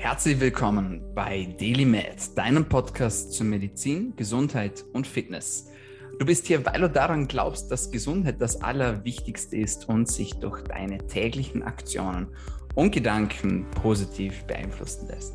[0.00, 5.72] Herzlich willkommen bei DailyMed, deinem Podcast zu Medizin, Gesundheit und Fitness.
[6.20, 10.62] Du bist hier, weil du daran glaubst, dass Gesundheit das Allerwichtigste ist und sich durch
[10.62, 12.28] deine täglichen Aktionen
[12.76, 15.34] und Gedanken positiv beeinflussen lässt.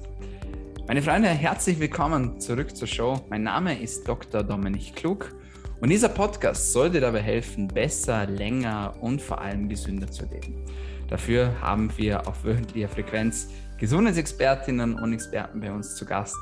[0.88, 3.20] Meine Freunde, herzlich willkommen zurück zur Show.
[3.30, 4.43] Mein Name ist Dr.
[4.43, 5.36] Dominik Klug
[5.82, 10.55] und dieser Podcast soll dir dabei helfen, besser, länger und vor allem gesünder zu leben.
[11.09, 16.36] Dafür haben wir auf wöchentlicher Frequenz Gesundheitsexpertinnen und Experten bei uns zu Gast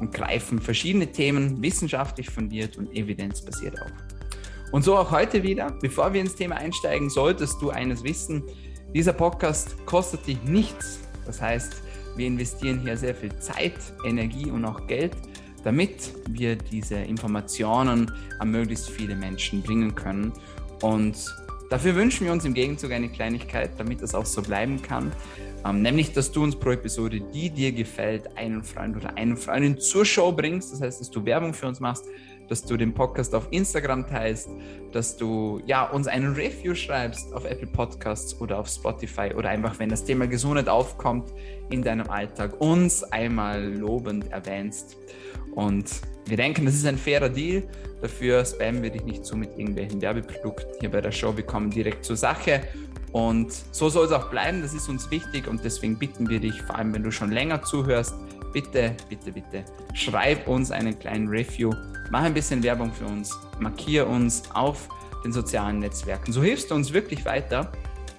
[0.00, 3.90] und greifen verschiedene Themen wissenschaftlich fundiert und evidenzbasiert auf.
[4.72, 5.72] Und so auch heute wieder.
[5.80, 8.42] Bevor wir ins Thema einsteigen, solltest du eines wissen.
[8.92, 10.98] Dieser Podcast kostet dich nichts.
[11.26, 11.82] Das heißt,
[12.16, 15.12] wir investieren hier sehr viel Zeit, Energie und auch Geld,
[15.62, 20.32] damit wir diese Informationen an möglichst viele Menschen bringen können.
[20.82, 21.16] Und
[21.74, 25.10] dafür wünschen wir uns im Gegenzug eine Kleinigkeit, damit das auch so bleiben kann.
[25.66, 29.80] Ähm, nämlich, dass du uns pro Episode, die dir gefällt, einen Freund oder eine Freundin
[29.80, 30.72] zur Show bringst.
[30.72, 32.04] Das heißt, dass du Werbung für uns machst,
[32.48, 34.50] dass du den Podcast auf Instagram teilst,
[34.92, 39.76] dass du ja, uns einen Review schreibst auf Apple Podcasts oder auf Spotify oder einfach,
[39.80, 41.32] wenn das Thema Gesundheit aufkommt
[41.70, 44.96] in deinem Alltag, uns einmal lobend erwähnst.
[45.56, 45.90] Und
[46.26, 47.64] wir denken, das ist ein fairer Deal.
[48.00, 51.36] Dafür spammen wir dich nicht zu mit irgendwelchen Werbeprodukten hier bei der Show.
[51.36, 52.62] Wir kommen direkt zur Sache
[53.14, 56.60] und so soll es auch bleiben, das ist uns wichtig und deswegen bitten wir dich,
[56.62, 58.12] vor allem wenn du schon länger zuhörst,
[58.52, 59.64] bitte, bitte, bitte,
[59.94, 61.70] schreib uns einen kleinen Review,
[62.10, 64.88] mach ein bisschen Werbung für uns, markiere uns auf
[65.24, 66.32] den sozialen Netzwerken.
[66.32, 67.70] So hilfst du uns wirklich weiter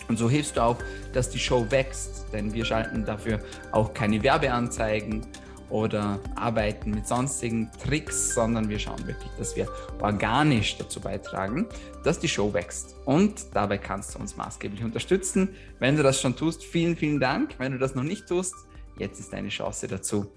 [0.08, 0.78] und so hilfst du auch,
[1.12, 3.40] dass die Show wächst, denn wir schalten dafür
[3.74, 5.26] auch keine Werbeanzeigen
[5.70, 9.68] oder arbeiten mit sonstigen Tricks, sondern wir schauen wirklich, dass wir
[10.00, 11.68] organisch dazu beitragen,
[12.04, 12.96] dass die Show wächst.
[13.06, 15.50] Und dabei kannst du uns maßgeblich unterstützen.
[15.80, 17.56] Wenn du das schon tust, vielen, vielen Dank.
[17.58, 18.54] Wenn du das noch nicht tust,
[18.98, 20.32] jetzt ist deine Chance dazu.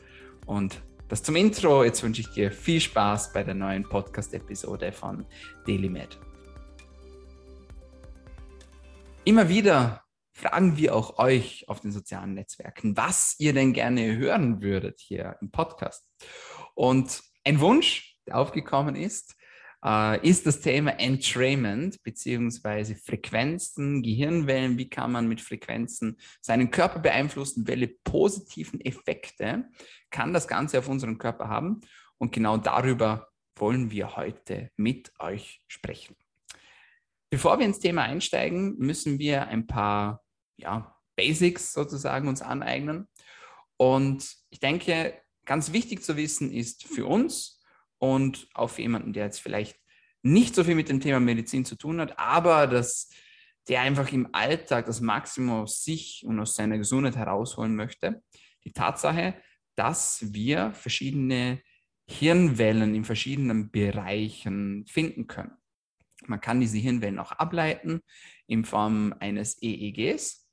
[0.47, 1.85] Und das zum Intro.
[1.85, 5.25] Jetzt wünsche ich dir viel Spaß bei der neuen Podcast-Episode von
[5.67, 6.19] DailyMed.
[9.25, 10.03] Immer wieder
[10.39, 15.37] fragen wir auch euch auf den sozialen Netzwerken, was ihr denn gerne hören würdet hier
[15.41, 16.09] im Podcast.
[16.75, 19.35] Und ein Wunsch, der aufgekommen ist,
[19.85, 24.79] äh, ist das Thema Entrainment beziehungsweise Frequenzen, Gehirnwellen.
[24.79, 27.67] Wie kann man mit Frequenzen seinen Körper beeinflussen?
[27.67, 29.65] Welche positiven Effekte
[30.11, 31.81] kann das Ganze auf unseren Körper haben?
[32.17, 36.15] Und genau darüber wollen wir heute mit euch sprechen.
[37.29, 40.23] Bevor wir ins Thema einsteigen, müssen wir ein paar
[40.59, 43.09] ja, Basics sozusagen uns aneignen.
[43.77, 47.63] Und ich denke, ganz wichtig zu wissen ist für uns
[47.99, 49.79] und auch für jemanden, der jetzt vielleicht
[50.23, 53.09] nicht so viel mit dem Thema Medizin zu tun hat, aber dass
[53.69, 58.23] der einfach im Alltag das Maximum aus sich und aus seiner Gesundheit herausholen möchte.
[58.65, 59.35] Die Tatsache,
[59.77, 61.63] dass wir verschiedene
[62.09, 65.53] Hirnwellen in verschiedenen Bereichen finden können.
[66.27, 68.01] Man kann diese Hirnwellen auch ableiten
[68.47, 70.48] in Form eines EEGs.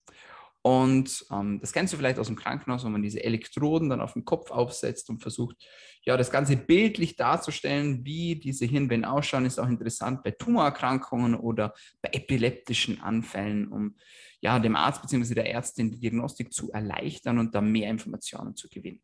[0.66, 4.14] Und ähm, das kennst du vielleicht aus dem Krankenhaus, wo man diese Elektroden dann auf
[4.14, 5.64] den Kopf aufsetzt und versucht,
[6.02, 11.76] ja, das Ganze bildlich darzustellen, wie diese Hirnwellen ausschauen, ist auch interessant bei Tumorerkrankungen oder
[12.02, 13.96] bei epileptischen Anfällen, um
[14.42, 15.36] ja, dem Arzt bzw.
[15.36, 19.02] der Ärztin die Diagnostik zu erleichtern und da mehr Informationen zu gewinnen.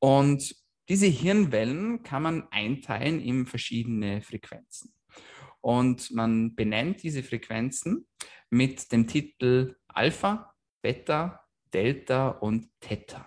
[0.00, 0.54] Und
[0.86, 4.92] diese Hirnwellen kann man einteilen in verschiedene Frequenzen.
[5.62, 8.06] Und man benennt diese Frequenzen
[8.50, 11.40] mit dem Titel Alpha, Beta,
[11.72, 13.26] Delta und Theta.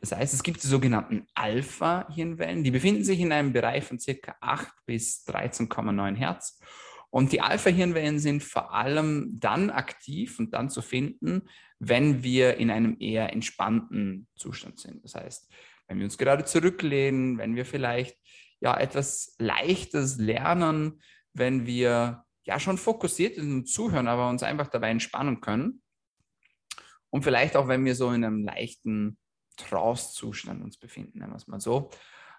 [0.00, 4.34] Das heißt, es gibt die sogenannten Alpha-Hirnwellen, die befinden sich in einem Bereich von ca.
[4.40, 6.58] 8 bis 13,9 Hertz.
[7.10, 12.70] Und die Alpha-Hirnwellen sind vor allem dann aktiv und dann zu finden, wenn wir in
[12.70, 15.04] einem eher entspannten Zustand sind.
[15.04, 15.52] Das heißt,
[15.88, 18.16] wenn wir uns gerade zurücklehnen, wenn wir vielleicht
[18.60, 21.00] ja etwas Leichtes lernen,
[21.32, 25.82] wenn wir ja schon fokussiert sind und zuhören, aber uns einfach dabei entspannen können.
[27.10, 29.18] Und vielleicht auch, wenn wir so in einem leichten
[29.56, 31.90] Trance-Zustand uns befinden, nennen wir es mal so,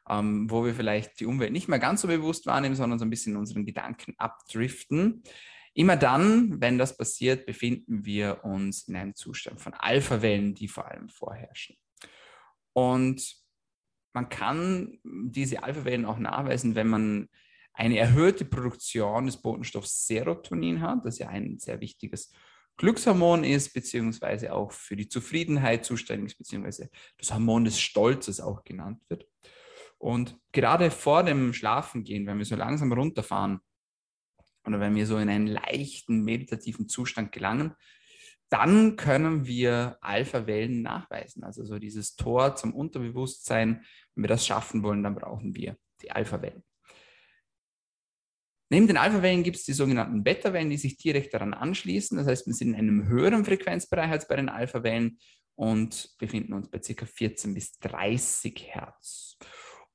[0.10, 3.10] ähm, wo wir vielleicht die Umwelt nicht mehr ganz so bewusst wahrnehmen, sondern so ein
[3.10, 5.24] bisschen unseren Gedanken abdriften.
[5.74, 10.90] Immer dann, wenn das passiert, befinden wir uns in einem Zustand von Alpha-Wellen, die vor
[10.90, 11.78] allem vorherrschen.
[12.74, 13.36] Und
[14.14, 17.30] man kann diese Alpha-Wellen auch nachweisen, wenn man
[17.74, 22.34] eine erhöhte Produktion des Botenstoffs Serotonin hat, das ja ein sehr wichtiges
[22.78, 28.64] Glückshormon ist, beziehungsweise auch für die Zufriedenheit zuständig ist, beziehungsweise das Hormon des Stolzes auch
[28.64, 29.28] genannt wird.
[29.98, 33.60] Und gerade vor dem Schlafengehen, wenn wir so langsam runterfahren
[34.66, 37.76] oder wenn wir so in einen leichten meditativen Zustand gelangen,
[38.50, 41.44] dann können wir Alpha-Wellen nachweisen.
[41.44, 43.86] Also so dieses Tor zum Unterbewusstsein,
[44.16, 46.64] wenn wir das schaffen wollen, dann brauchen wir die Alpha-Wellen.
[48.72, 52.18] Neben den Alpha-Wellen gibt es die sogenannten Beta-Wellen, die sich direkt daran anschließen.
[52.18, 55.20] Das heißt, wir sind in einem höheren Frequenzbereich als bei den Alpha-Wellen
[55.56, 57.06] und befinden uns bei ca.
[57.06, 59.38] 14 bis 30 Hertz.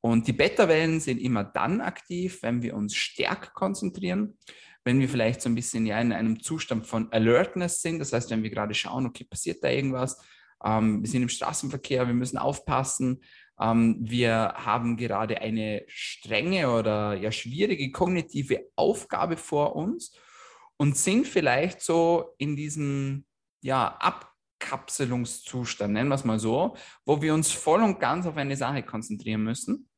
[0.02, 4.36] Und die Beta-Wellen sind immer dann aktiv, wenn wir uns stärker konzentrieren,
[4.84, 7.98] wenn wir vielleicht so ein bisschen ja in einem Zustand von Alertness sind.
[7.98, 10.20] Das heißt, wenn wir gerade schauen, okay, passiert da irgendwas?
[10.62, 13.22] Ähm, wir sind im Straßenverkehr, wir müssen aufpassen.
[13.60, 20.16] Ähm, wir haben gerade eine strenge oder ja schwierige kognitive Aufgabe vor uns
[20.76, 23.24] und sind vielleicht so in diesem
[23.62, 28.56] ja, Abkapselungszustand, nennen wir es mal so, wo wir uns voll und ganz auf eine
[28.56, 29.88] Sache konzentrieren müssen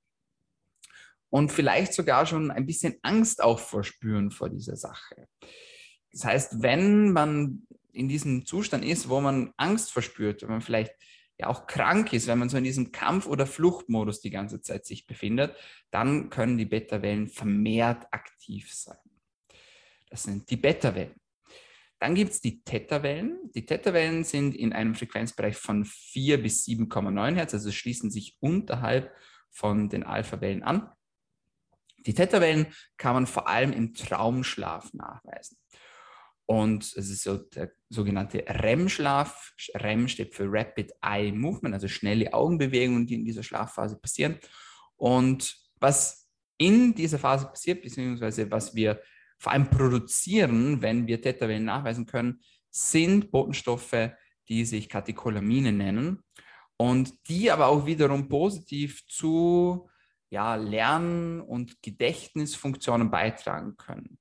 [1.31, 5.29] und vielleicht sogar schon ein bisschen Angst auch verspüren vor dieser Sache.
[6.13, 10.95] Das heißt, wenn man in diesem Zustand ist, wo man Angst verspürt, wenn man vielleicht
[11.39, 14.85] ja auch krank ist, wenn man so in diesem Kampf- oder Fluchtmodus die ganze Zeit
[14.85, 15.57] sich befindet,
[15.91, 18.99] dann können die Beta-Wellen vermehrt aktiv sein.
[20.11, 21.15] Das sind die Beta-Wellen.
[22.01, 23.51] Dann gibt es die Theta-Wellen.
[23.55, 29.13] Die Theta-Wellen sind in einem Frequenzbereich von 4 bis 7,9 Hertz, also schließen sich unterhalb
[29.51, 30.91] von den Alpha-Wellen an.
[32.07, 35.59] Die Theta-Wellen kann man vor allem im Traumschlaf nachweisen.
[36.51, 39.53] Und es ist so der sogenannte REM-Schlaf.
[39.75, 44.39] REM steht für Rapid Eye Movement, also schnelle Augenbewegungen, die in dieser Schlafphase passieren.
[44.97, 49.03] Und was in dieser Phase passiert, beziehungsweise was wir
[49.37, 52.41] vor allem produzieren, wenn wir Theta-Wellen nachweisen können,
[52.71, 54.11] sind Botenstoffe,
[54.49, 56.25] die sich Katecholamine nennen
[56.79, 59.91] und die aber auch wiederum positiv zu
[60.31, 64.19] ja, Lern- und Gedächtnisfunktionen beitragen können.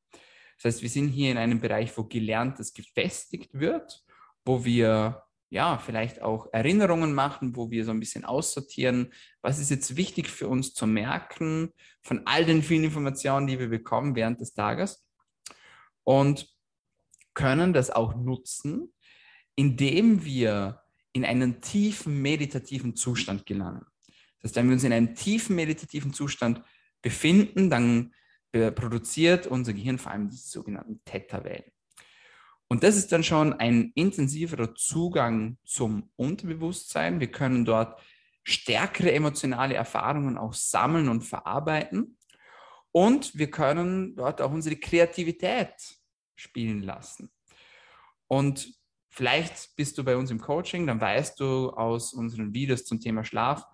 [0.58, 4.04] Das heißt, wir sind hier in einem Bereich, wo Gelerntes gefestigt wird,
[4.44, 9.70] wo wir ja vielleicht auch Erinnerungen machen, wo wir so ein bisschen aussortieren, was ist
[9.70, 11.72] jetzt wichtig für uns zu merken
[12.02, 15.06] von all den vielen Informationen, die wir bekommen während des Tages
[16.04, 16.50] und
[17.34, 18.92] können das auch nutzen,
[19.56, 20.82] indem wir
[21.14, 23.86] in einen tiefen meditativen Zustand gelangen.
[24.42, 26.62] Das heißt, wenn wir uns in einem tiefen meditativen Zustand
[27.02, 28.14] befinden, dann
[28.72, 31.72] produziert unser Gehirn vor allem die sogenannten Theta-Wellen.
[32.68, 37.20] Und das ist dann schon ein intensiverer Zugang zum Unterbewusstsein.
[37.20, 38.02] Wir können dort
[38.44, 42.18] stärkere emotionale Erfahrungen auch sammeln und verarbeiten.
[42.92, 45.74] Und wir können dort auch unsere Kreativität
[46.36, 47.30] spielen lassen.
[48.28, 48.74] Und
[49.10, 53.24] vielleicht bist du bei uns im Coaching, dann weißt du aus unseren Videos zum Thema
[53.24, 53.66] Schlaf,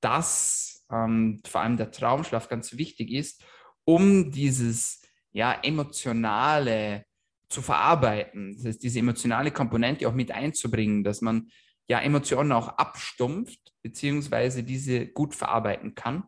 [0.00, 3.42] dass ähm, vor allem der Traumschlaf ganz wichtig ist,
[3.86, 5.00] um dieses
[5.32, 7.06] ja, emotionale
[7.48, 8.54] zu verarbeiten.
[8.56, 11.48] Das heißt, diese emotionale Komponente auch mit einzubringen, dass man
[11.88, 16.24] ja Emotionen auch abstumpft, beziehungsweise diese gut verarbeiten kann.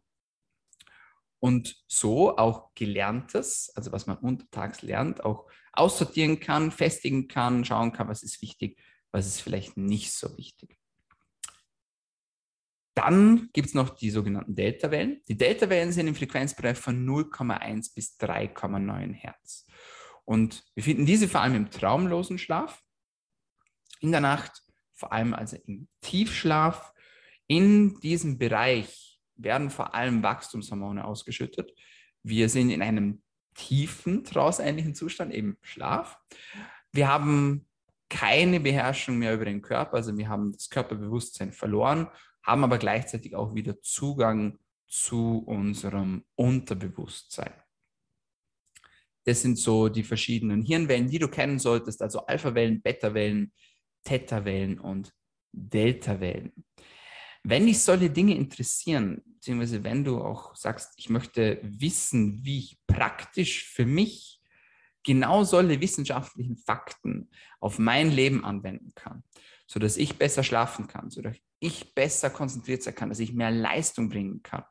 [1.41, 7.93] Und so auch Gelerntes, also was man untertags lernt, auch aussortieren kann, festigen kann, schauen
[7.93, 8.81] kann, was ist wichtig,
[9.13, 10.78] was ist vielleicht nicht so wichtig.
[12.99, 15.23] Dann gibt es noch die sogenannten Delta-Wellen.
[15.29, 19.69] Die Delta-Wellen sind im Frequenzbereich von 0,1 bis 3,9 Hertz.
[20.25, 22.83] Und wir finden diese vor allem im traumlosen Schlaf,
[24.01, 24.65] in der Nacht,
[24.95, 26.93] vor allem also im Tiefschlaf.
[27.47, 31.71] In diesem Bereich werden vor allem Wachstumshormone ausgeschüttet.
[32.25, 33.23] Wir sind in einem
[33.55, 36.19] tiefen, trausähnlichen Zustand, eben Schlaf.
[36.91, 37.65] Wir haben
[38.09, 42.09] keine Beherrschung mehr über den Körper, also wir haben das Körperbewusstsein verloren
[42.49, 47.53] haben aber gleichzeitig auch wieder Zugang zu unserem Unterbewusstsein.
[49.25, 53.53] Das sind so die verschiedenen Hirnwellen, die du kennen solltest, also Alpha-Wellen, Beta-Wellen,
[54.05, 55.13] Theta-Wellen und
[55.53, 56.65] Delta-Wellen.
[57.43, 62.79] Wenn dich solche Dinge interessieren, beziehungsweise wenn du auch sagst, ich möchte wissen, wie ich
[62.87, 64.41] praktisch für mich
[65.05, 69.23] genau solche wissenschaftlichen Fakten auf mein Leben anwenden kann,
[69.67, 74.09] sodass ich besser schlafen kann, sodass ich besser konzentriert sein kann, dass ich mehr Leistung
[74.09, 74.65] bringen kann.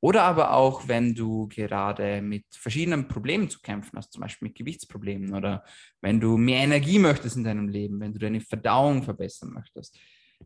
[0.00, 4.56] Oder aber auch, wenn du gerade mit verschiedenen Problemen zu kämpfen hast, zum Beispiel mit
[4.56, 5.64] Gewichtsproblemen oder
[6.00, 9.98] wenn du mehr Energie möchtest in deinem Leben, wenn du deine Verdauung verbessern möchtest.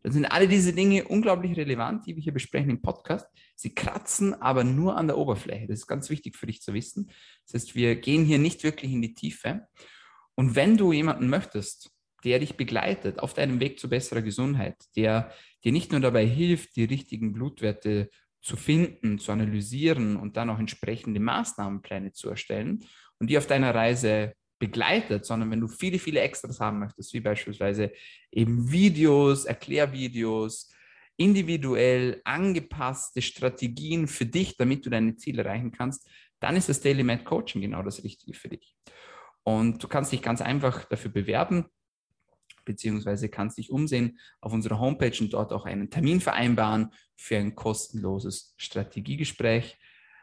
[0.03, 3.27] Dann sind alle diese Dinge unglaublich relevant, die wir hier besprechen im Podcast.
[3.55, 5.67] Sie kratzen aber nur an der Oberfläche.
[5.67, 7.11] Das ist ganz wichtig für dich zu wissen.
[7.45, 9.67] Das heißt, wir gehen hier nicht wirklich in die Tiefe.
[10.35, 11.91] Und wenn du jemanden möchtest,
[12.23, 15.31] der dich begleitet auf deinem Weg zu besserer Gesundheit, der
[15.63, 18.09] dir nicht nur dabei hilft, die richtigen Blutwerte
[18.41, 22.83] zu finden, zu analysieren und dann auch entsprechende Maßnahmenpläne zu erstellen
[23.19, 27.19] und die auf deiner Reise begleitet, sondern wenn du viele, viele Extras haben möchtest, wie
[27.19, 27.91] beispielsweise
[28.31, 30.71] eben Videos, Erklärvideos,
[31.17, 37.03] individuell angepasste Strategien für dich, damit du deine Ziele erreichen kannst, dann ist das Daily
[37.03, 38.75] Med Coaching genau das Richtige für dich.
[39.43, 41.65] Und du kannst dich ganz einfach dafür bewerben,
[42.65, 47.55] beziehungsweise kannst dich umsehen auf unserer Homepage und dort auch einen Termin vereinbaren für ein
[47.55, 49.77] kostenloses Strategiegespräch.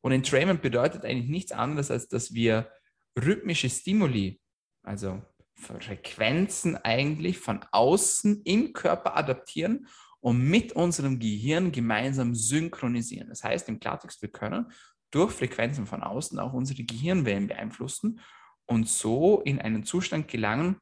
[0.00, 2.70] Und Entrainment bedeutet eigentlich nichts anderes, als dass wir
[3.18, 4.40] rhythmische Stimuli,
[4.82, 5.20] also
[5.54, 9.88] Frequenzen eigentlich von außen im Körper adaptieren
[10.20, 13.28] und mit unserem Gehirn gemeinsam synchronisieren.
[13.28, 14.70] Das heißt im Klartext, wir können
[15.10, 18.20] durch Frequenzen von außen auch unsere Gehirnwellen beeinflussen
[18.66, 20.76] und so in einen Zustand gelangen,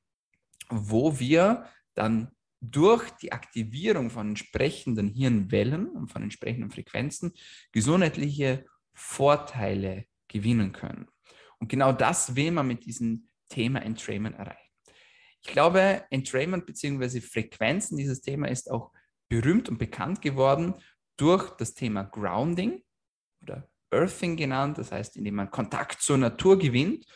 [0.68, 7.32] wo wir dann durch die Aktivierung von entsprechenden Hirnwellen und von entsprechenden Frequenzen
[7.72, 8.64] gesundheitliche
[8.94, 11.06] Vorteile gewinnen können.
[11.58, 14.60] Und genau das will man mit diesem Thema Entrainment erreichen.
[15.42, 17.20] Ich glaube, Entrainment bzw.
[17.20, 18.90] Frequenzen, dieses Thema ist auch
[19.28, 20.74] berühmt und bekannt geworden
[21.16, 22.82] durch das Thema Grounding
[23.42, 27.06] oder Earthing genannt, das heißt, indem man Kontakt zur Natur gewinnt.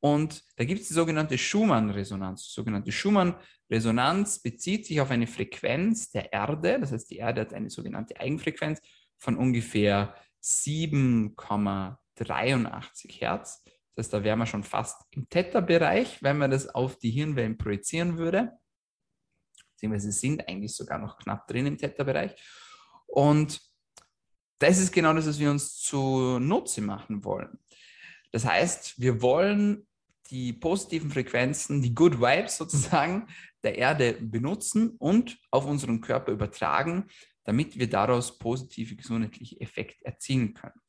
[0.00, 2.48] Und da gibt es die sogenannte Schumann-Resonanz.
[2.48, 6.80] Die sogenannte Schumann-Resonanz bezieht sich auf eine Frequenz der Erde.
[6.80, 8.80] Das heißt, die Erde hat eine sogenannte Eigenfrequenz
[9.16, 13.62] von ungefähr 7,83 Hertz.
[13.94, 17.56] Das heißt, da wären wir schon fast im Theta-Bereich, wenn man das auf die Hirnwellen
[17.56, 18.58] projizieren würde.
[19.74, 22.34] Beziehungsweise sind eigentlich sogar noch knapp drin im Theta-Bereich.
[23.06, 23.60] Und
[24.62, 27.58] das ist genau das, was wir uns zunutze machen wollen.
[28.30, 29.86] Das heißt, wir wollen
[30.30, 33.28] die positiven Frequenzen, die Good Vibes sozusagen
[33.62, 37.08] der Erde benutzen und auf unseren Körper übertragen,
[37.44, 40.80] damit wir daraus positive gesundheitliche Effekte erzielen können.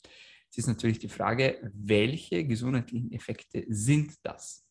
[0.45, 4.65] Jetzt ist natürlich die Frage, welche gesundheitlichen Effekte sind das?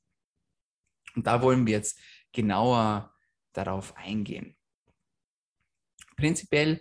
[1.16, 1.98] Und da wollen wir jetzt
[2.32, 3.12] genauer
[3.52, 4.56] darauf eingehen.
[6.16, 6.80] Prinzipiell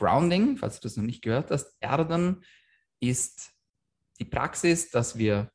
[0.00, 2.42] Grounding, falls du das noch nicht gehört hast, Erden
[3.00, 3.52] ist
[4.18, 5.52] die Praxis, dass wir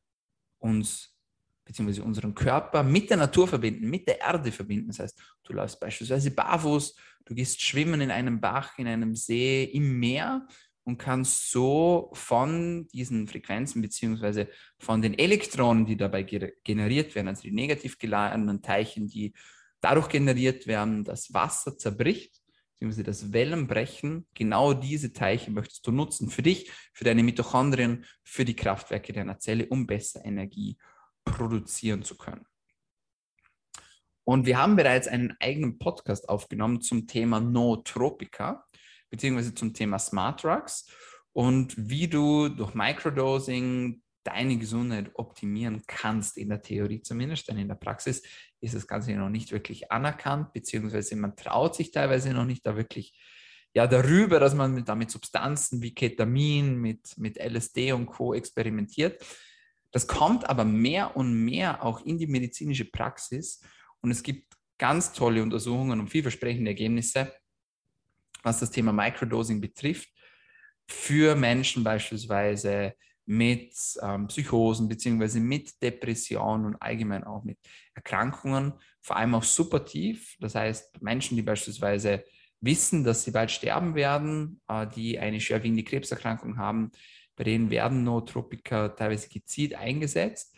[0.59, 1.17] uns
[1.65, 2.01] bzw.
[2.01, 4.87] unseren Körper mit der Natur verbinden, mit der Erde verbinden.
[4.89, 9.63] Das heißt, du läufst beispielsweise barfuß, du gehst schwimmen in einem Bach, in einem See,
[9.63, 10.47] im Meer
[10.83, 14.45] und kannst so von diesen Frequenzen bzw.
[14.77, 19.33] von den Elektronen, die dabei generiert werden, also die negativ geladenen Teilchen, die
[19.81, 22.44] dadurch generiert werden, dass Wasser zerbricht,
[22.75, 28.45] beziehungsweise das Wellenbrechen, genau diese Teilchen möchtest du nutzen für dich, für deine Mitochondrien, für
[28.45, 30.77] die Kraftwerke deiner Zelle, um besser Energie
[31.23, 32.45] produzieren zu können.
[34.25, 38.65] Und wir haben bereits einen eigenen Podcast aufgenommen zum Thema Nootropika,
[39.09, 40.87] beziehungsweise zum Thema Smart Drugs
[41.31, 47.67] und wie du durch Microdosing deine Gesundheit optimieren kannst, in der Theorie zumindest, denn in
[47.67, 48.23] der Praxis
[48.65, 52.75] ist das Ganze noch nicht wirklich anerkannt, beziehungsweise man traut sich teilweise noch nicht da
[52.75, 53.17] wirklich
[53.73, 58.33] ja, darüber, dass man mit, damit Substanzen wie Ketamin, mit, mit LSD und Co.
[58.33, 59.23] experimentiert.
[59.91, 63.61] Das kommt aber mehr und mehr auch in die medizinische Praxis
[64.01, 67.33] und es gibt ganz tolle Untersuchungen und vielversprechende Ergebnisse,
[68.43, 70.09] was das Thema Microdosing betrifft,
[70.87, 72.93] für Menschen beispielsweise
[73.25, 77.57] mit ähm, Psychosen beziehungsweise mit Depressionen und allgemein auch mit
[77.93, 80.35] Erkrankungen, vor allem auch supportiv.
[80.39, 82.23] Das heißt, Menschen, die beispielsweise
[82.61, 86.91] wissen, dass sie bald sterben werden, äh, die eine schwerwiegende Krebserkrankung haben,
[87.35, 90.55] bei denen werden Nootropika teilweise gezielt eingesetzt,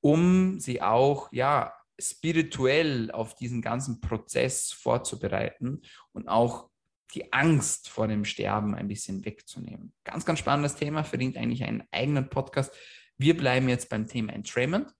[0.00, 5.82] um sie auch ja, spirituell auf diesen ganzen Prozess vorzubereiten
[6.12, 6.67] und auch
[7.14, 9.92] die Angst vor dem Sterben ein bisschen wegzunehmen.
[10.04, 12.74] Ganz, ganz spannendes Thema, verdient eigentlich einen eigenen Podcast.
[13.16, 14.92] Wir bleiben jetzt beim Thema Entrainment.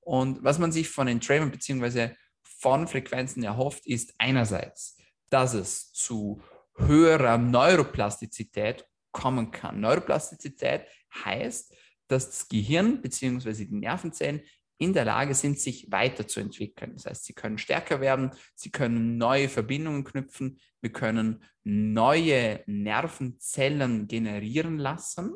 [0.00, 2.10] Und was man sich von Entrainment bzw.
[2.42, 4.98] von Frequenzen erhofft, ist einerseits,
[5.30, 6.42] dass es zu
[6.76, 9.80] höherer Neuroplastizität kommen kann.
[9.80, 10.86] Neuroplastizität
[11.24, 11.74] heißt,
[12.08, 13.64] dass das Gehirn bzw.
[13.64, 14.42] die Nervenzellen
[14.78, 16.92] in der Lage sind, sich weiterzuentwickeln.
[16.94, 24.08] Das heißt, sie können stärker werden, sie können neue Verbindungen knüpfen, wir können neue Nervenzellen
[24.08, 25.34] generieren lassen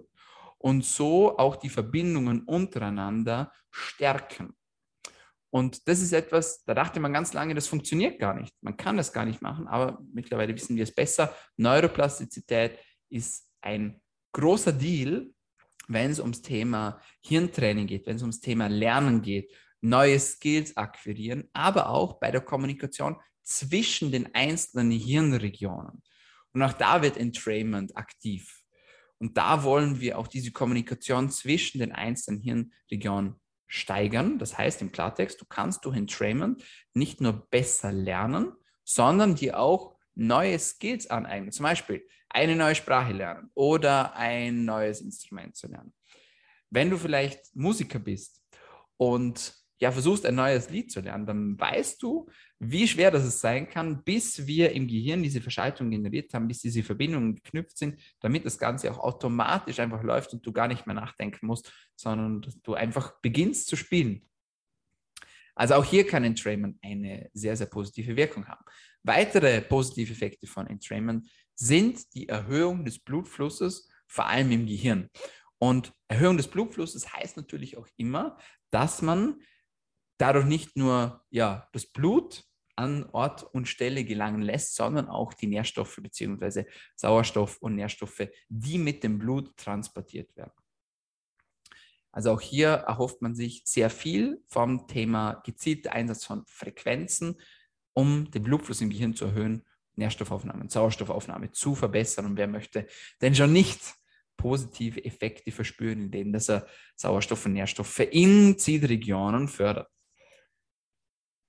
[0.58, 4.54] und so auch die Verbindungen untereinander stärken.
[5.50, 8.54] Und das ist etwas, da dachte man ganz lange, das funktioniert gar nicht.
[8.60, 11.34] Man kann das gar nicht machen, aber mittlerweile wissen wir es besser.
[11.56, 12.78] Neuroplastizität
[13.08, 14.00] ist ein
[14.32, 15.30] großer Deal
[15.88, 21.48] wenn es ums Thema Hirntraining geht, wenn es ums Thema Lernen geht, neue Skills akquirieren,
[21.52, 26.02] aber auch bei der Kommunikation zwischen den einzelnen Hirnregionen.
[26.52, 28.62] Und auch da wird Entrainment aktiv.
[29.18, 34.38] Und da wollen wir auch diese Kommunikation zwischen den einzelnen Hirnregionen steigern.
[34.38, 36.62] Das heißt im Klartext, du kannst durch Entrainment
[36.94, 38.52] nicht nur besser lernen,
[38.84, 41.52] sondern dir auch neue Skills aneignen.
[41.52, 45.92] Zum Beispiel eine neue Sprache lernen oder ein neues Instrument zu lernen.
[46.70, 48.42] Wenn du vielleicht Musiker bist
[48.96, 53.68] und ja, versuchst ein neues Lied zu lernen, dann weißt du, wie schwer das sein
[53.68, 58.44] kann, bis wir im Gehirn diese Verschaltung generiert haben, bis diese Verbindungen geknüpft sind, damit
[58.44, 62.74] das Ganze auch automatisch einfach läuft und du gar nicht mehr nachdenken musst, sondern du
[62.74, 64.27] einfach beginnst zu spielen.
[65.58, 68.64] Also auch hier kann Entrainment eine sehr, sehr positive Wirkung haben.
[69.02, 75.10] Weitere positive Effekte von Entrainment sind die Erhöhung des Blutflusses, vor allem im Gehirn.
[75.58, 78.38] Und Erhöhung des Blutflusses heißt natürlich auch immer,
[78.70, 79.40] dass man
[80.18, 82.44] dadurch nicht nur ja, das Blut
[82.76, 86.66] an Ort und Stelle gelangen lässt, sondern auch die Nährstoffe bzw.
[86.94, 90.52] Sauerstoff und Nährstoffe, die mit dem Blut transportiert werden.
[92.18, 97.40] Also auch hier erhofft man sich sehr viel vom Thema gezielter Einsatz von Frequenzen,
[97.92, 99.62] um den Blutfluss im Gehirn zu erhöhen,
[99.94, 102.26] Nährstoffaufnahme Sauerstoffaufnahme zu verbessern.
[102.26, 102.88] Und wer möchte
[103.20, 103.94] denn schon nicht
[104.36, 109.88] positive Effekte verspüren, indem dass er Sauerstoff und Nährstoffe in Zielregionen fördert.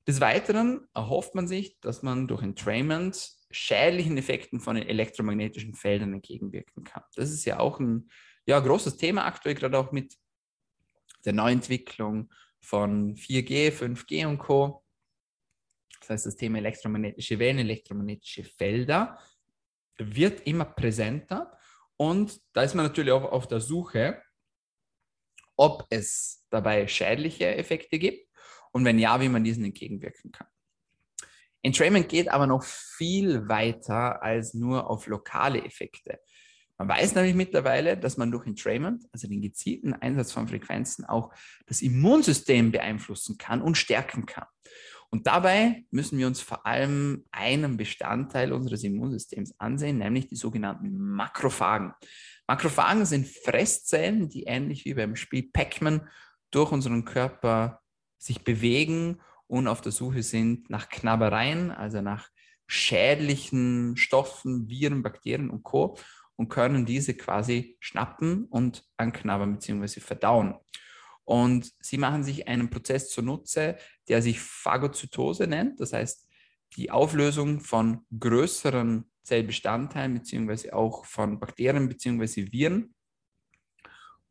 [0.07, 6.13] Des Weiteren erhofft man sich, dass man durch Entrainment schädlichen Effekten von den elektromagnetischen Feldern
[6.13, 7.01] entgegenwirken kann.
[7.15, 8.11] Das ist ja auch ein
[8.45, 10.15] ja, großes Thema aktuell, gerade auch mit
[11.25, 14.83] der Neuentwicklung von 4G, 5G und Co.
[15.99, 19.19] Das heißt, das Thema elektromagnetische Wellen, elektromagnetische Felder
[19.97, 21.57] wird immer präsenter
[21.97, 24.21] und da ist man natürlich auch auf der Suche,
[25.57, 28.29] ob es dabei schädliche Effekte gibt
[28.71, 30.47] und wenn ja, wie man diesen entgegenwirken kann.
[31.61, 36.21] Entrainment geht aber noch viel weiter als nur auf lokale Effekte.
[36.79, 41.33] Man weiß nämlich mittlerweile, dass man durch Entrainment, also den gezielten Einsatz von Frequenzen, auch
[41.67, 44.45] das Immunsystem beeinflussen kann und stärken kann.
[45.09, 50.97] Und dabei müssen wir uns vor allem einen Bestandteil unseres Immunsystems ansehen, nämlich die sogenannten
[50.97, 51.93] Makrophagen.
[52.47, 56.07] Makrophagen sind Fresszellen, die ähnlich wie beim Spiel Pac-Man
[56.49, 57.81] durch unseren Körper
[58.17, 62.29] sich bewegen und auf der Suche sind nach Knabbereien, also nach
[62.67, 65.97] schädlichen Stoffen, Viren, Bakterien und Co
[66.39, 69.99] und können diese quasi schnappen und anknabbern bzw.
[69.99, 70.55] verdauen.
[71.25, 76.29] Und sie machen sich einen Prozess zunutze, der sich Phagozytose nennt, das heißt
[76.77, 80.71] die Auflösung von größeren Zellbestandteilen bzw.
[80.71, 82.53] auch von Bakterien bzw.
[82.53, 82.95] Viren,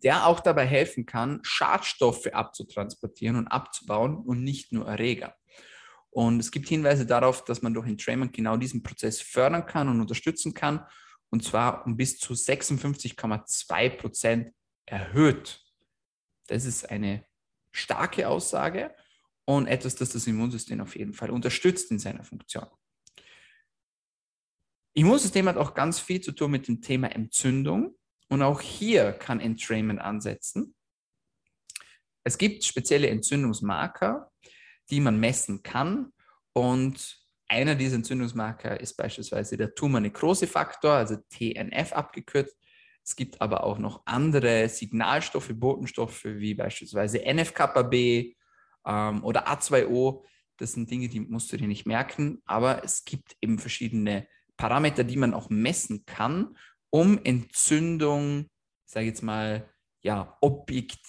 [0.02, 5.34] der auch dabei helfen kann, Schadstoffe abzutransportieren und abzubauen und nicht nur Erreger.
[6.08, 10.00] Und es gibt Hinweise darauf, dass man durch Entrainment genau diesen Prozess fördern kann und
[10.00, 10.86] unterstützen kann
[11.30, 14.54] und zwar um bis zu 56,2 Prozent
[14.86, 15.64] erhöht.
[16.46, 17.24] Das ist eine
[17.70, 18.94] starke Aussage
[19.44, 22.66] und etwas, das das Immunsystem auf jeden Fall unterstützt in seiner Funktion.
[24.94, 27.94] Immunsystem hat auch ganz viel zu tun mit dem Thema Entzündung
[28.28, 30.74] und auch hier kann Entrainment ansetzen.
[32.24, 34.32] Es gibt spezielle Entzündungsmarker,
[34.90, 36.12] die man messen kann
[36.52, 37.17] und
[37.48, 42.56] einer dieser Entzündungsmarker ist beispielsweise der Tumor-Nekrose-Faktor, also TNF abgekürzt.
[43.02, 48.34] Es gibt aber auch noch andere Signalstoffe, Botenstoffe wie beispielsweise NF-kappa-B
[48.86, 50.24] ähm, oder A2O.
[50.58, 55.04] Das sind Dinge, die musst du dir nicht merken, aber es gibt eben verschiedene Parameter,
[55.04, 56.56] die man auch messen kann,
[56.90, 58.50] um Entzündung,
[58.84, 61.00] sage ich jetzt mal, ja, objekt,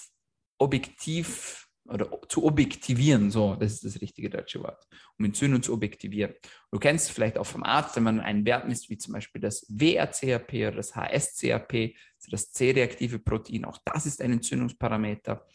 [0.57, 6.33] objektiv oder zu objektivieren, so, das ist das richtige deutsche Wort, um Entzündung zu objektivieren.
[6.71, 9.65] Du kennst vielleicht auch vom Arzt, wenn man einen Wert misst, wie zum Beispiel das
[9.69, 15.45] WRCAP oder das HSCAP, also das C-reaktive Protein, auch das ist ein Entzündungsparameter.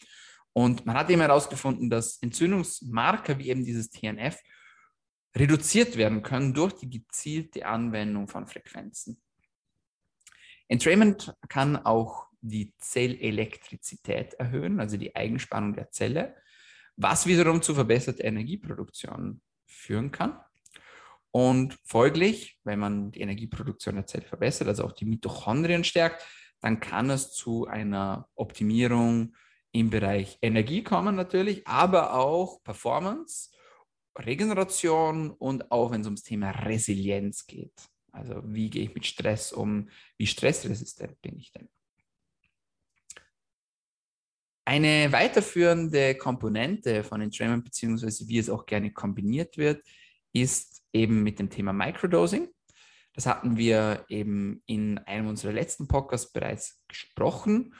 [0.52, 4.40] Und man hat eben herausgefunden, dass Entzündungsmarker wie eben dieses TNF
[5.36, 9.20] reduziert werden können durch die gezielte Anwendung von Frequenzen.
[10.68, 16.36] Entrainment kann auch die Zellelektrizität erhöhen, also die Eigenspannung der Zelle,
[16.96, 20.38] was wiederum zu verbesserter Energieproduktion führen kann.
[21.30, 26.24] Und folglich, wenn man die Energieproduktion der Zelle verbessert, also auch die Mitochondrien stärkt,
[26.60, 29.34] dann kann es zu einer Optimierung
[29.72, 33.50] im Bereich Energie kommen natürlich, aber auch Performance,
[34.16, 37.74] Regeneration und auch wenn es ums Thema Resilienz geht.
[38.12, 39.88] Also wie gehe ich mit Stress um?
[40.16, 41.68] Wie stressresistent bin ich denn?
[44.64, 49.84] Eine weiterführende Komponente von Entrainment, beziehungsweise wie es auch gerne kombiniert wird,
[50.32, 52.48] ist eben mit dem Thema Microdosing.
[53.12, 57.74] Das hatten wir eben in einem unserer letzten Podcasts bereits gesprochen.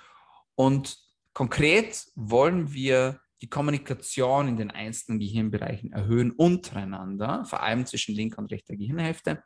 [0.55, 0.99] Und
[1.33, 8.39] konkret wollen wir die Kommunikation in den einzelnen Gehirnbereichen erhöhen untereinander, vor allem zwischen linker
[8.39, 9.43] und rechter Gehirnhälfte.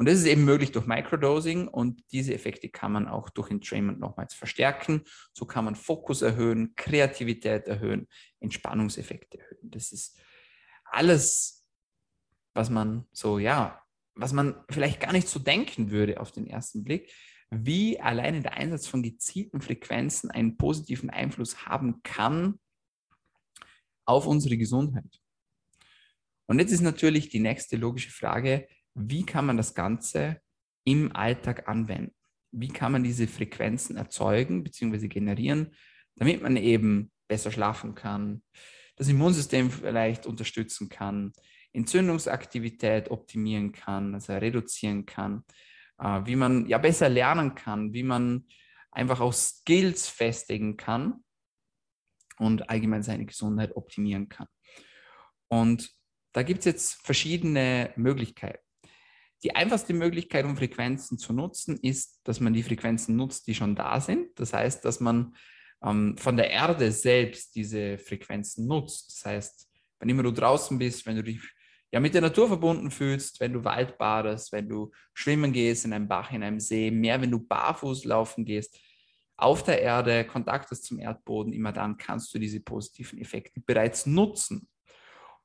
[0.00, 4.00] Und das ist eben möglich durch Microdosing und diese Effekte kann man auch durch Entrainment
[4.00, 5.02] nochmals verstärken.
[5.34, 8.08] So kann man Fokus erhöhen, Kreativität erhöhen,
[8.40, 9.70] Entspannungseffekte erhöhen.
[9.70, 10.18] Das ist
[10.86, 11.66] alles,
[12.54, 13.82] was man so, ja,
[14.14, 17.12] was man vielleicht gar nicht so denken würde auf den ersten Blick,
[17.50, 22.58] wie alleine der Einsatz von gezielten Frequenzen einen positiven Einfluss haben kann
[24.06, 25.20] auf unsere Gesundheit.
[26.46, 30.40] Und jetzt ist natürlich die nächste logische Frage, wie kann man das Ganze
[30.84, 32.14] im Alltag anwenden?
[32.52, 35.08] Wie kann man diese Frequenzen erzeugen bzw.
[35.08, 35.74] generieren,
[36.16, 38.42] damit man eben besser schlafen kann,
[38.96, 41.32] das Immunsystem vielleicht unterstützen kann,
[41.72, 45.44] Entzündungsaktivität optimieren kann, also reduzieren kann,
[45.98, 48.46] äh, wie man ja besser lernen kann, wie man
[48.90, 51.22] einfach auch Skills festigen kann
[52.38, 54.48] und allgemein seine Gesundheit optimieren kann.
[55.48, 55.90] Und
[56.32, 58.64] da gibt es jetzt verschiedene Möglichkeiten.
[59.42, 63.74] Die einfachste Möglichkeit, um Frequenzen zu nutzen, ist, dass man die Frequenzen nutzt, die schon
[63.74, 64.38] da sind.
[64.38, 65.34] Das heißt, dass man
[65.82, 69.10] ähm, von der Erde selbst diese Frequenzen nutzt.
[69.10, 71.40] Das heißt, wenn immer du draußen bist, wenn du dich
[71.92, 75.92] ja, mit der Natur verbunden fühlst, wenn du Wald badest, wenn du schwimmen gehst in
[75.92, 78.78] einem Bach, in einem See, mehr wenn du barfuß laufen gehst,
[79.36, 84.04] auf der Erde, Kontakt hast zum Erdboden, immer dann kannst du diese positiven Effekte bereits
[84.06, 84.68] nutzen.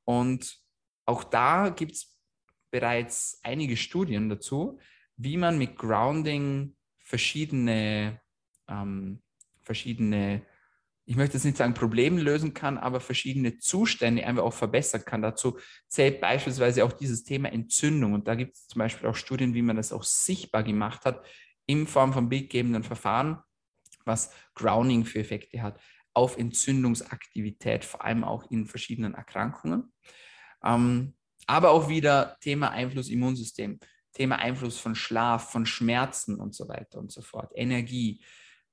[0.03, 0.59] Und
[1.05, 2.14] auch da gibt es
[2.75, 4.79] bereits einige Studien dazu,
[5.15, 8.19] wie man mit Grounding verschiedene,
[8.67, 9.21] ähm,
[9.61, 10.45] verschiedene,
[11.05, 15.21] ich möchte jetzt nicht sagen Probleme lösen kann, aber verschiedene Zustände einfach auch verbessern kann.
[15.21, 15.57] Dazu
[15.87, 18.11] zählt beispielsweise auch dieses Thema Entzündung.
[18.11, 21.25] Und da gibt es zum Beispiel auch Studien, wie man das auch sichtbar gemacht hat
[21.67, 23.39] in Form von bildgebenden Verfahren,
[24.03, 25.79] was Grounding für Effekte hat
[26.13, 29.93] auf Entzündungsaktivität, vor allem auch in verschiedenen Erkrankungen.
[30.61, 31.14] Ähm,
[31.47, 33.79] aber auch wieder Thema Einfluss Immunsystem,
[34.13, 38.23] Thema Einfluss von Schlaf, von Schmerzen und so weiter und so fort, Energie.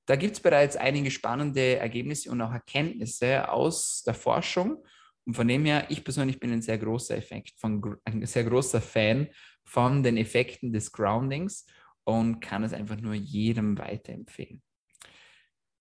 [0.05, 4.83] Da gibt es bereits einige spannende Ergebnisse und auch Erkenntnisse aus der Forschung.
[5.25, 8.81] Und von dem her, ich persönlich bin ein sehr großer Effekt, von, ein sehr großer
[8.81, 9.29] Fan
[9.63, 11.65] von den Effekten des Groundings
[12.03, 14.61] und kann es einfach nur jedem weiterempfehlen.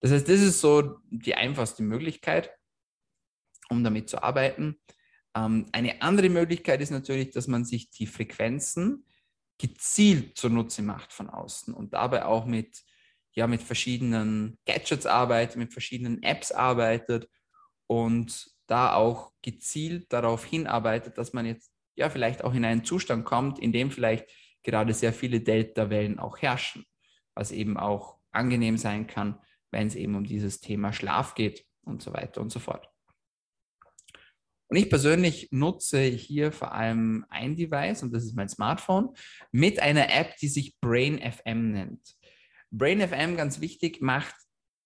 [0.00, 2.50] Das heißt, das ist so die einfachste Möglichkeit,
[3.68, 4.80] um damit zu arbeiten.
[5.34, 9.04] Ähm, eine andere Möglichkeit ist natürlich, dass man sich die Frequenzen
[9.58, 12.82] gezielt zunutze macht von außen und dabei auch mit,
[13.32, 17.28] ja, mit verschiedenen Gadgets arbeitet, mit verschiedenen Apps arbeitet
[17.86, 23.24] und da auch gezielt darauf hinarbeitet, dass man jetzt ja vielleicht auch in einen Zustand
[23.24, 24.30] kommt, in dem vielleicht
[24.62, 26.84] gerade sehr viele Delta-Wellen auch herrschen,
[27.34, 29.38] was eben auch angenehm sein kann,
[29.70, 32.91] wenn es eben um dieses Thema Schlaf geht und so weiter und so fort.
[34.72, 39.10] Und ich persönlich nutze hier vor allem ein Device, und das ist mein Smartphone,
[39.50, 42.00] mit einer App, die sich Brain FM nennt.
[42.70, 44.34] Brain FM, ganz wichtig, macht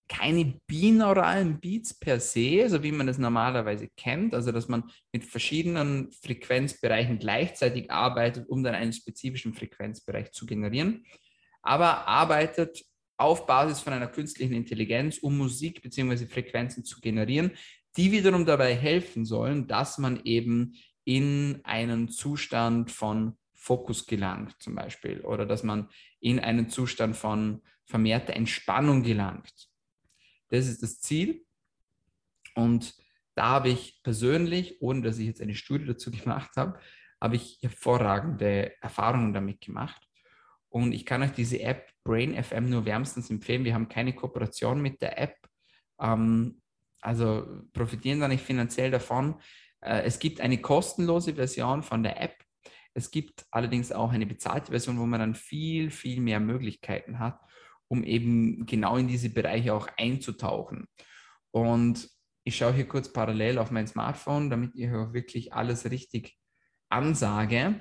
[0.09, 5.25] keine binauralen Beats per se, so wie man es normalerweise kennt, also dass man mit
[5.25, 11.07] verschiedenen Frequenzbereichen gleichzeitig arbeitet, um dann einen spezifischen Frequenzbereich zu generieren,
[11.63, 12.85] aber arbeitet
[13.19, 16.27] auf Basis von einer künstlichen Intelligenz, um Musik bzw.
[16.27, 17.53] Frequenzen zu generieren,
[17.97, 24.75] die wiederum dabei helfen sollen, dass man eben in einen Zustand von Fokus gelangt, zum
[24.75, 25.89] Beispiel, oder dass man
[26.21, 29.69] in einen Zustand von vermehrter Entspannung gelangt.
[30.49, 31.45] Das ist das Ziel.
[32.55, 32.95] Und
[33.35, 36.79] da habe ich persönlich, ohne dass ich jetzt eine Studie dazu gemacht habe,
[37.21, 40.03] habe ich hervorragende Erfahrungen damit gemacht.
[40.69, 43.65] Und ich kann euch diese App Brain FM nur wärmstens empfehlen.
[43.65, 45.37] Wir haben keine Kooperation mit der App.
[45.99, 46.61] Ähm,
[47.07, 49.37] also profitieren da nicht finanziell davon.
[49.81, 52.35] Äh, es gibt eine kostenlose Version von der App.
[52.95, 57.39] Es gibt allerdings auch eine bezahlte Version, wo man dann viel, viel mehr Möglichkeiten hat,
[57.89, 60.89] um eben genau in diese Bereiche auch einzutauchen.
[61.53, 62.09] Und
[62.43, 66.37] ich schaue hier kurz parallel auf mein Smartphone, damit ich auch wirklich alles richtig
[66.89, 67.81] ansage.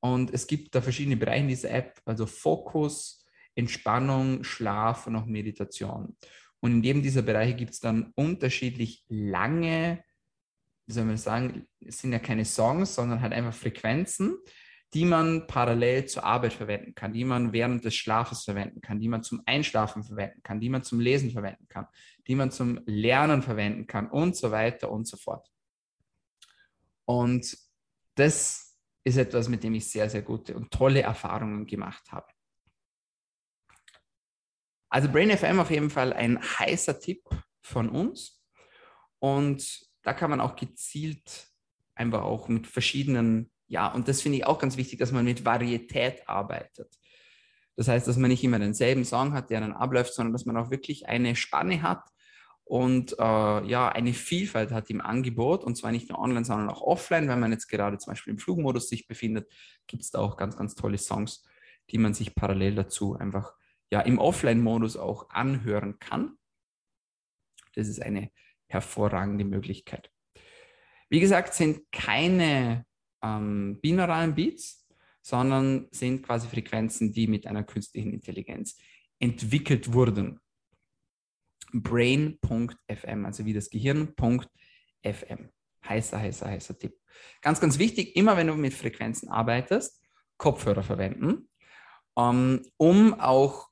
[0.00, 5.26] Und es gibt da verschiedene Bereiche in dieser App, also Fokus, Entspannung, Schlaf und auch
[5.26, 6.16] Meditation.
[6.60, 10.02] Und in jedem dieser Bereiche gibt es dann unterschiedlich lange,
[10.86, 14.38] wie soll man sagen, es sind ja keine Songs, sondern halt einfach Frequenzen,
[14.94, 19.08] die man parallel zur Arbeit verwenden kann, die man während des Schlafes verwenden kann, die
[19.08, 21.86] man zum Einschlafen verwenden kann, die man zum Lesen verwenden kann,
[22.26, 25.50] die man zum Lernen verwenden kann und so weiter und so fort.
[27.04, 27.56] Und
[28.14, 32.26] das ist etwas, mit dem ich sehr, sehr gute und tolle Erfahrungen gemacht habe.
[34.90, 37.22] Also Brain FM auf jeden Fall ein heißer Tipp
[37.60, 38.42] von uns.
[39.18, 41.48] Und da kann man auch gezielt
[41.94, 45.44] einfach auch mit verschiedenen, ja, und das finde ich auch ganz wichtig, dass man mit
[45.44, 46.96] Varietät arbeitet.
[47.76, 50.56] Das heißt, dass man nicht immer denselben Song hat, der dann abläuft, sondern dass man
[50.56, 52.02] auch wirklich eine Spanne hat
[52.64, 56.82] und äh, ja, eine Vielfalt hat im Angebot und zwar nicht nur online, sondern auch
[56.82, 57.28] offline.
[57.28, 59.50] Wenn man jetzt gerade zum Beispiel im Flugmodus sich befindet,
[59.86, 61.44] gibt es da auch ganz, ganz tolle Songs,
[61.90, 63.54] die man sich parallel dazu einfach
[63.90, 66.36] ja im Offline-Modus auch anhören kann.
[67.74, 68.30] Das ist eine
[68.66, 70.10] hervorragende Möglichkeit.
[71.08, 72.84] Wie gesagt, sind keine
[73.22, 74.86] ähm, binauralen Beats,
[75.22, 78.78] sondern sind quasi Frequenzen, die mit einer künstlichen Intelligenz
[79.18, 80.40] entwickelt wurden.
[81.72, 85.50] Brain.fm, also wie das Gehirn.fm.
[85.86, 86.98] Heißer, heißer, heißer Tipp.
[87.42, 90.02] Ganz, ganz wichtig, immer wenn du mit Frequenzen arbeitest,
[90.36, 91.48] Kopfhörer verwenden,
[92.16, 93.67] ähm, um auch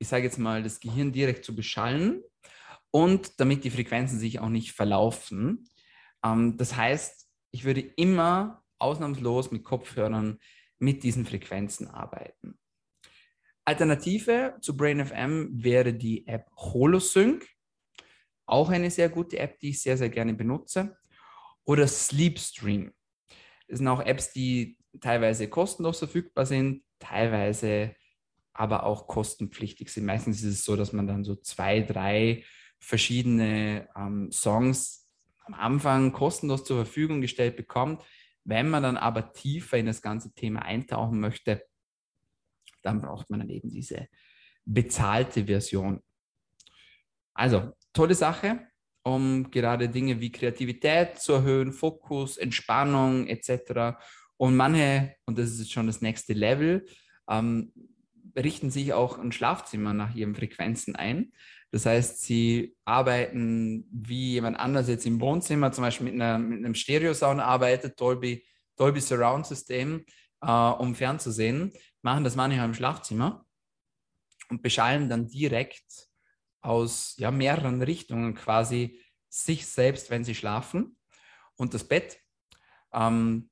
[0.00, 2.22] ich sage jetzt mal, das Gehirn direkt zu beschallen
[2.90, 5.68] und damit die Frequenzen sich auch nicht verlaufen.
[6.24, 10.38] Ähm, das heißt, ich würde immer ausnahmslos mit Kopfhörern
[10.78, 12.58] mit diesen Frequenzen arbeiten.
[13.66, 17.46] Alternative zu BrainFM wäre die App HoloSync,
[18.46, 20.96] auch eine sehr gute App, die ich sehr, sehr gerne benutze,
[21.64, 22.92] oder Sleepstream.
[23.68, 27.94] Das sind auch Apps, die teilweise kostenlos verfügbar sind, teilweise
[28.52, 30.04] aber auch kostenpflichtig sind.
[30.04, 32.44] Meistens ist es so, dass man dann so zwei, drei
[32.78, 35.08] verschiedene ähm, Songs
[35.44, 38.02] am Anfang kostenlos zur Verfügung gestellt bekommt.
[38.44, 41.64] Wenn man dann aber tiefer in das ganze Thema eintauchen möchte,
[42.82, 44.08] dann braucht man dann eben diese
[44.64, 46.02] bezahlte Version.
[47.34, 48.66] Also, tolle Sache,
[49.02, 53.98] um gerade Dinge wie Kreativität zu erhöhen, Fokus, Entspannung etc.
[54.36, 56.86] Und manche, und das ist jetzt schon das nächste Level,
[57.28, 57.72] ähm,
[58.36, 61.32] richten sich auch ein Schlafzimmer nach ihren Frequenzen ein.
[61.70, 66.58] Das heißt, sie arbeiten wie jemand anders jetzt im Wohnzimmer, zum Beispiel mit, einer, mit
[66.58, 68.44] einem Stereosound arbeitet, Dolby,
[68.76, 70.04] Dolby Surround System,
[70.40, 73.44] äh, um fernzusehen, machen das manchmal im Schlafzimmer
[74.48, 76.08] und beschallen dann direkt
[76.60, 80.96] aus ja, mehreren Richtungen quasi sich selbst, wenn sie schlafen
[81.56, 82.20] und das Bett.
[82.92, 83.49] Ähm,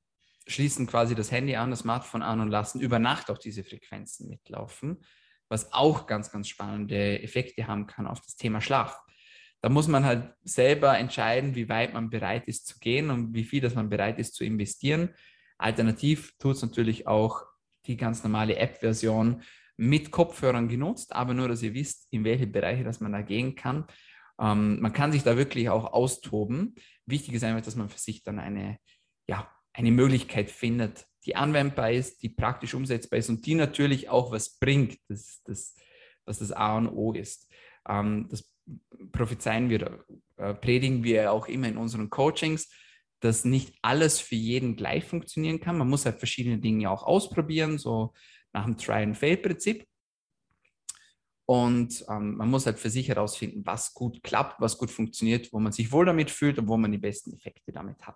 [0.49, 4.29] schließen quasi das Handy an, das Smartphone an und lassen über Nacht auch diese Frequenzen
[4.29, 5.03] mitlaufen,
[5.47, 8.99] was auch ganz, ganz spannende Effekte haben kann auf das Thema Schlaf.
[9.61, 13.43] Da muss man halt selber entscheiden, wie weit man bereit ist zu gehen und wie
[13.43, 15.09] viel das man bereit ist zu investieren.
[15.57, 17.43] Alternativ tut es natürlich auch
[17.85, 19.43] die ganz normale App-Version
[19.75, 23.55] mit Kopfhörern genutzt, aber nur, dass ihr wisst, in welche Bereiche das man da gehen
[23.55, 23.85] kann.
[24.39, 26.75] Ähm, man kann sich da wirklich auch austoben.
[27.05, 28.77] Wichtig ist einfach, dass man für sich dann eine
[29.27, 34.31] ja, eine Möglichkeit findet, die anwendbar ist, die praktisch umsetzbar ist und die natürlich auch
[34.31, 35.75] was bringt, das, das,
[36.25, 37.51] was das A und O ist.
[37.87, 38.51] Ähm, das
[39.11, 40.05] prophezeien wir,
[40.37, 42.71] äh, predigen wir auch immer in unseren Coachings,
[43.19, 45.77] dass nicht alles für jeden gleich funktionieren kann.
[45.77, 48.13] Man muss halt verschiedene Dinge auch ausprobieren, so
[48.53, 49.85] nach dem Try-and-Fail-Prinzip.
[51.45, 55.59] Und ähm, man muss halt für sich herausfinden, was gut klappt, was gut funktioniert, wo
[55.59, 58.15] man sich wohl damit fühlt und wo man die besten Effekte damit hat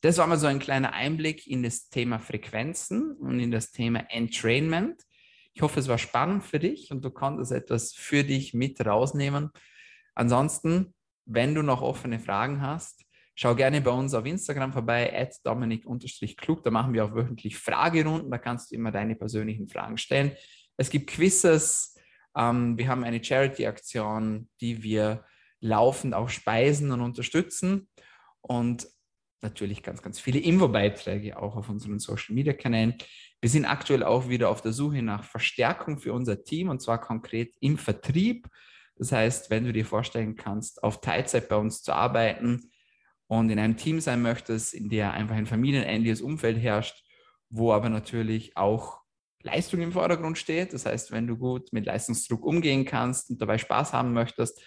[0.00, 4.00] das war mal so ein kleiner Einblick in das Thema Frequenzen und in das Thema
[4.10, 5.02] Entrainment.
[5.54, 9.50] Ich hoffe, es war spannend für dich und du konntest etwas für dich mit rausnehmen.
[10.14, 13.04] Ansonsten, wenn du noch offene Fragen hast,
[13.34, 16.62] schau gerne bei uns auf Instagram vorbei, at dominik-klug.
[16.62, 18.30] Da machen wir auch wöchentlich Fragerunden.
[18.30, 20.32] Da kannst du immer deine persönlichen Fragen stellen.
[20.76, 21.98] Es gibt Quizzes.
[22.36, 25.24] Ähm, wir haben eine Charity-Aktion, die wir
[25.60, 27.88] laufend auch speisen und unterstützen.
[28.40, 28.86] Und
[29.46, 32.94] natürlich ganz, ganz viele Infobeiträge auch auf unseren Social-Media-Kanälen.
[33.40, 37.00] Wir sind aktuell auch wieder auf der Suche nach Verstärkung für unser Team und zwar
[37.00, 38.48] konkret im Vertrieb.
[38.96, 42.70] Das heißt, wenn du dir vorstellen kannst, auf Teilzeit bei uns zu arbeiten
[43.28, 47.04] und in einem Team sein möchtest, in der einfach ein familienähnliches Umfeld herrscht,
[47.48, 49.00] wo aber natürlich auch
[49.42, 50.72] Leistung im Vordergrund steht.
[50.72, 54.60] Das heißt, wenn du gut mit Leistungsdruck umgehen kannst und dabei Spaß haben möchtest,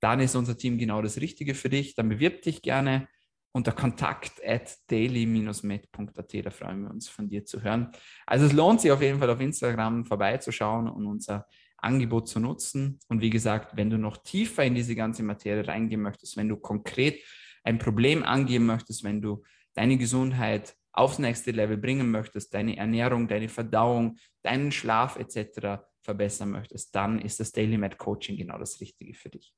[0.00, 1.94] dann ist unser Team genau das Richtige für dich.
[1.94, 3.08] Dann bewirb dich gerne
[3.54, 6.44] unter kontakt at daily-med.at.
[6.44, 7.92] Da freuen wir uns, von dir zu hören.
[8.26, 11.46] Also es lohnt sich auf jeden Fall auf Instagram vorbeizuschauen und unser
[11.78, 12.98] Angebot zu nutzen.
[13.08, 16.56] Und wie gesagt, wenn du noch tiefer in diese ganze Materie reingehen möchtest, wenn du
[16.56, 17.22] konkret
[17.62, 23.28] ein Problem angehen möchtest, wenn du deine Gesundheit aufs nächste Level bringen möchtest, deine Ernährung,
[23.28, 25.84] deine Verdauung, deinen Schlaf etc.
[26.02, 29.54] verbessern möchtest, dann ist das Daily Med Coaching genau das Richtige für dich.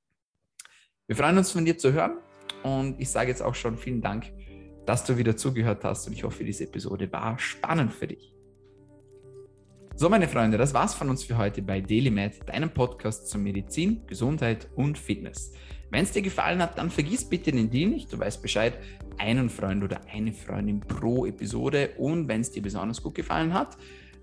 [1.06, 2.18] Wir freuen uns von dir zu hören
[2.62, 4.32] und ich sage jetzt auch schon vielen Dank,
[4.86, 8.32] dass du wieder zugehört hast und ich hoffe, diese Episode war spannend für dich.
[9.98, 14.02] So, meine Freunde, das war's von uns für heute bei DailyMed, deinem Podcast zur Medizin,
[14.06, 15.54] Gesundheit und Fitness.
[15.90, 18.12] Wenn es dir gefallen hat, dann vergiss bitte den Deal nicht.
[18.12, 18.74] Du weißt Bescheid,
[19.18, 21.90] einen Freund oder eine Freundin pro Episode.
[21.96, 23.78] Und wenn es dir besonders gut gefallen hat,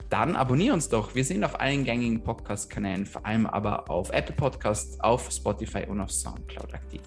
[0.10, 1.16] dann abonniere uns doch.
[1.16, 6.02] Wir sind auf allen gängigen Podcast-Kanälen, vor allem aber auf Apple Podcasts, auf Spotify und
[6.02, 7.02] auf Soundcloud aktiv.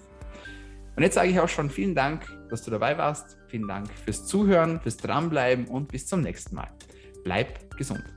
[0.97, 3.37] Und jetzt sage ich auch schon vielen Dank, dass du dabei warst.
[3.49, 6.69] Vielen Dank fürs Zuhören, fürs Dranbleiben und bis zum nächsten Mal.
[7.23, 8.16] Bleib gesund.